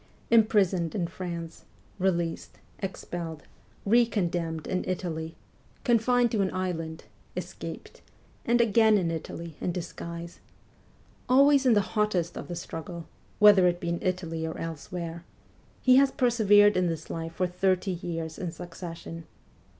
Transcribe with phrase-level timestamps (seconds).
[0.31, 1.65] Imprisoned in France,
[1.99, 3.43] released, expelled,
[3.85, 5.35] re condemned in Italy,
[5.83, 7.03] confined to an island,
[7.37, 8.01] escaped,
[8.43, 10.39] and again in Italy in disguise;
[11.29, 13.05] always in the hottest of the struggle,
[13.37, 15.23] whether it be in Italy or elsewhere
[15.83, 19.25] he has persevered in this life for thirty years in succession.